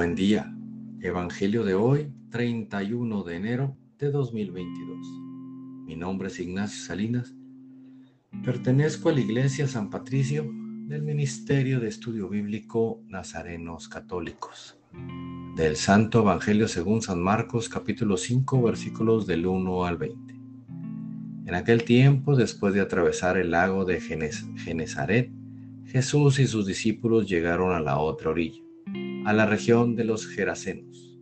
[0.00, 0.50] Buen día.
[1.02, 4.96] Evangelio de hoy, 31 de enero de 2022.
[5.84, 7.34] Mi nombre es Ignacio Salinas.
[8.42, 10.50] Pertenezco a la Iglesia San Patricio
[10.86, 14.78] del Ministerio de Estudio Bíblico Nazarenos Católicos.
[15.54, 20.34] Del Santo Evangelio según San Marcos capítulo 5 versículos del 1 al 20.
[21.44, 25.30] En aquel tiempo, después de atravesar el lago de Genezaret,
[25.84, 28.62] Jesús y sus discípulos llegaron a la otra orilla
[29.24, 31.18] a la región de los Gerasenos.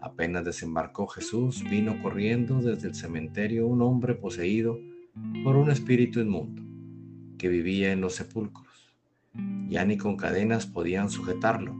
[0.00, 4.78] Apenas desembarcó Jesús, vino corriendo desde el cementerio un hombre poseído
[5.42, 6.62] por un espíritu inmundo,
[7.36, 8.94] que vivía en los sepulcros.
[9.68, 11.74] Ya ni con cadenas podían sujetarlo.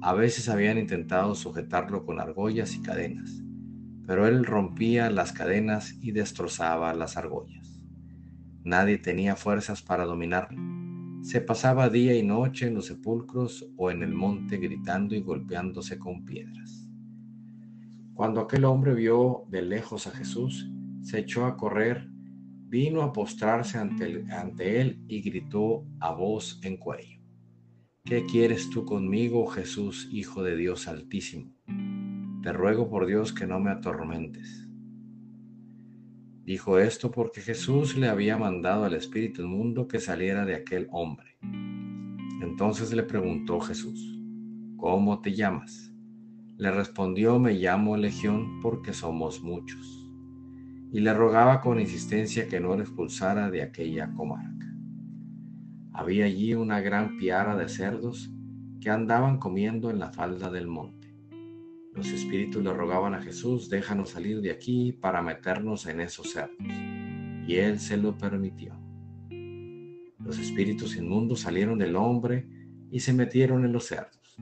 [0.00, 3.42] A veces habían intentado sujetarlo con argollas y cadenas,
[4.06, 7.84] pero él rompía las cadenas y destrozaba las argollas.
[8.64, 10.81] Nadie tenía fuerzas para dominarlo
[11.22, 15.96] se pasaba día y noche en los sepulcros o en el monte gritando y golpeándose
[15.96, 16.90] con piedras.
[18.12, 20.68] Cuando aquel hombre vio de lejos a Jesús,
[21.00, 22.08] se echó a correr,
[22.66, 27.20] vino a postrarse ante, él y gritó a voz en cuello.
[28.04, 31.54] ¿Qué quieres tú conmigo, Jesús, Hijo de Dios Altísimo?
[32.42, 34.61] Te ruego por Dios que no me atormentes.
[36.44, 41.38] Dijo esto porque Jesús le había mandado al espíritu inmundo que saliera de aquel hombre.
[42.40, 44.20] Entonces le preguntó Jesús,
[44.76, 45.92] ¿cómo te llamas?
[46.56, 50.10] Le respondió, me llamo Legión porque somos muchos.
[50.92, 54.66] Y le rogaba con insistencia que no le expulsara de aquella comarca.
[55.92, 58.32] Había allí una gran piara de cerdos
[58.80, 61.01] que andaban comiendo en la falda del monte.
[61.94, 66.56] Los espíritus le rogaban a Jesús, déjanos salir de aquí para meternos en esos cerdos.
[67.46, 68.74] Y él se lo permitió.
[70.18, 72.48] Los espíritus inmundos salieron del hombre
[72.90, 74.36] y se metieron en los cerdos.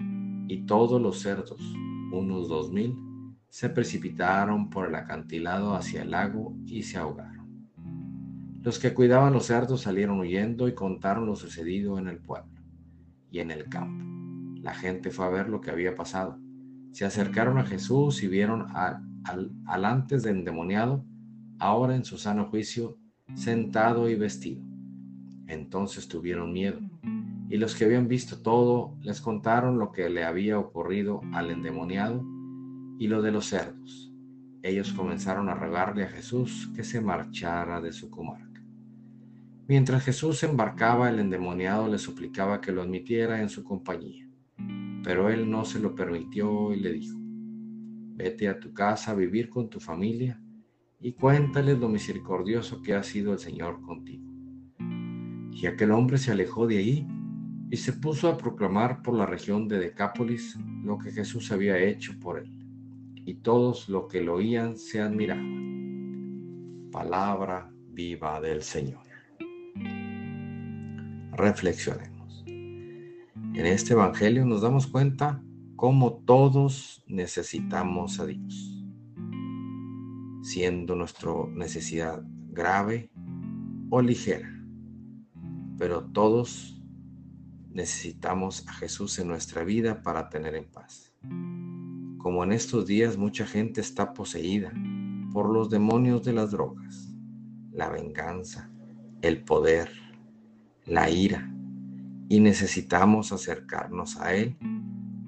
[0.46, 1.60] Y todos los cerdos,
[2.12, 2.94] unos dos mil,
[3.48, 7.68] se precipitaron por el acantilado hacia el lago y se ahogaron.
[8.62, 12.62] Los que cuidaban los cerdos salieron huyendo y contaron lo sucedido en el pueblo
[13.28, 14.04] y en el campo.
[14.62, 16.38] La gente fue a ver lo que había pasado
[16.92, 19.04] se acercaron a Jesús y vieron al,
[19.64, 21.04] antes de endemoniado,
[21.58, 22.98] ahora en su sano juicio,
[23.34, 24.62] sentado y vestido.
[25.46, 26.80] Entonces tuvieron miedo,
[27.48, 32.24] y los que habían visto todo les contaron lo que le había ocurrido al endemoniado
[32.98, 34.12] y lo de los cerdos.
[34.62, 38.62] Ellos comenzaron a rogarle a Jesús que se marchara de su comarca.
[39.66, 44.29] Mientras Jesús embarcaba, el endemoniado le suplicaba que lo admitiera en su compañía.
[45.02, 47.18] Pero él no se lo permitió y le dijo,
[48.16, 50.40] vete a tu casa a vivir con tu familia
[51.00, 54.30] y cuéntales lo misericordioso que ha sido el Señor contigo.
[55.52, 57.08] Y aquel hombre se alejó de ahí
[57.70, 62.18] y se puso a proclamar por la región de Decápolis lo que Jesús había hecho
[62.20, 62.50] por él.
[63.24, 66.88] Y todos los que lo oían se admiraban.
[66.90, 69.02] Palabra viva del Señor.
[71.32, 72.19] Reflexionemos.
[73.52, 75.42] En este Evangelio nos damos cuenta
[75.74, 78.86] cómo todos necesitamos a Dios,
[80.42, 83.10] siendo nuestra necesidad grave
[83.90, 84.48] o ligera,
[85.76, 86.80] pero todos
[87.70, 91.12] necesitamos a Jesús en nuestra vida para tener en paz.
[92.18, 94.72] Como en estos días mucha gente está poseída
[95.32, 97.12] por los demonios de las drogas,
[97.72, 98.70] la venganza,
[99.22, 99.90] el poder,
[100.84, 101.49] la ira,
[102.30, 104.56] y necesitamos acercarnos a Él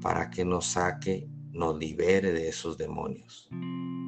[0.00, 3.50] para que nos saque, nos libere de esos demonios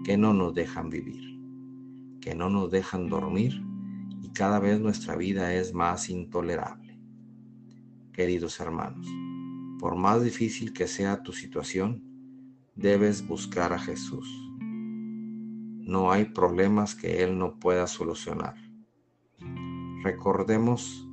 [0.04, 1.36] que no nos dejan vivir,
[2.20, 3.60] que no nos dejan dormir
[4.22, 6.96] y cada vez nuestra vida es más intolerable.
[8.12, 9.08] Queridos hermanos,
[9.80, 12.00] por más difícil que sea tu situación,
[12.76, 14.28] debes buscar a Jesús.
[14.60, 18.54] No hay problemas que Él no pueda solucionar.
[20.04, 21.08] Recordemos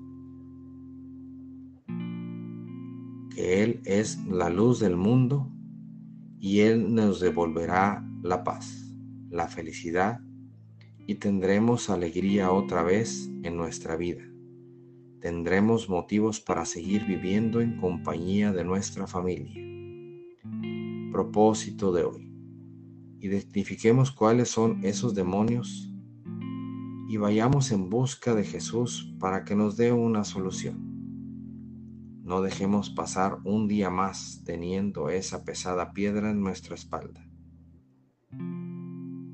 [3.41, 5.51] Él es la luz del mundo
[6.39, 8.93] y Él nos devolverá la paz,
[9.29, 10.21] la felicidad
[11.07, 14.23] y tendremos alegría otra vez en nuestra vida.
[15.19, 19.61] Tendremos motivos para seguir viviendo en compañía de nuestra familia.
[21.11, 22.31] Propósito de hoy.
[23.19, 25.93] Identifiquemos cuáles son esos demonios
[27.07, 30.90] y vayamos en busca de Jesús para que nos dé una solución.
[32.31, 37.27] No dejemos pasar un día más teniendo esa pesada piedra en nuestra espalda.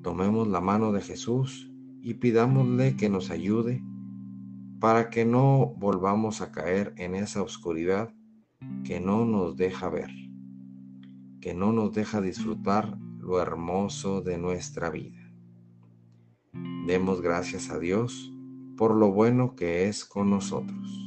[0.02, 1.72] Tomemos la mano de Jesús
[2.02, 3.84] y pidámosle que nos ayude
[4.80, 8.16] para que no volvamos a caer en esa oscuridad
[8.84, 10.10] que no nos deja ver.
[11.40, 15.32] que no nos deja disfrutar lo hermoso de nuestra vida.
[16.88, 18.34] Demos gracias a Dios
[18.76, 21.07] por lo bueno que es con nosotros.